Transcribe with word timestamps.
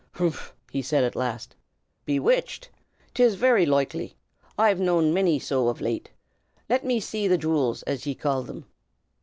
"Humph!" 0.13 0.55
he 0.71 0.81
said 0.81 1.03
at 1.03 1.15
last. 1.15 1.55
"Bewitched? 2.05 2.71
'tis 3.13 3.35
very 3.35 3.67
loikely. 3.67 4.15
I've 4.57 4.79
known 4.79 5.13
many 5.13 5.37
so 5.37 5.67
of 5.67 5.79
late. 5.79 6.09
Let 6.67 6.83
me 6.83 6.99
see 6.99 7.27
the 7.27 7.37
jew'ls, 7.37 7.83
as 7.85 8.07
ye 8.07 8.15
call 8.15 8.43
thim." 8.43 8.65